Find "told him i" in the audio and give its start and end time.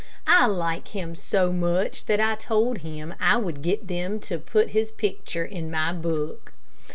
2.33-3.37